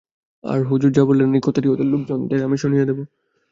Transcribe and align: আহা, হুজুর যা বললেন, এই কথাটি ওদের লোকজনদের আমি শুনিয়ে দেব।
আহা, 0.43 0.63
হুজুর 0.63 0.91
যা 0.91 1.03
বললেন, 1.05 1.29
এই 1.33 1.43
কথাটি 1.43 1.67
ওদের 1.69 1.85
লোকজনদের 1.85 2.39
আমি 2.43 2.57
শুনিয়ে 2.57 2.85
দেব। 2.85 2.99